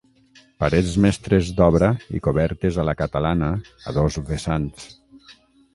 Parets 0.61 0.95
mestres 1.05 1.51
d'obra 1.59 1.89
i 2.19 2.23
cobertes 2.29 2.81
a 2.83 2.87
la 2.91 2.97
catalana 3.03 3.53
a 3.93 3.99
dos 4.01 4.23
vessants. 4.33 4.91